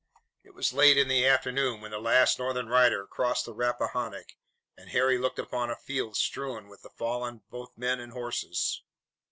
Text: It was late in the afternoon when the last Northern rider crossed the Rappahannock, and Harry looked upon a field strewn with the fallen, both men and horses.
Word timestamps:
It 0.43 0.55
was 0.55 0.73
late 0.73 0.97
in 0.97 1.09
the 1.09 1.27
afternoon 1.27 1.79
when 1.79 1.91
the 1.91 1.99
last 1.99 2.39
Northern 2.39 2.67
rider 2.67 3.05
crossed 3.05 3.45
the 3.45 3.53
Rappahannock, 3.53 4.29
and 4.75 4.89
Harry 4.89 5.19
looked 5.19 5.37
upon 5.37 5.69
a 5.69 5.75
field 5.75 6.15
strewn 6.17 6.67
with 6.69 6.81
the 6.81 6.89
fallen, 6.89 7.43
both 7.51 7.77
men 7.77 7.99
and 7.99 8.11
horses. 8.11 8.81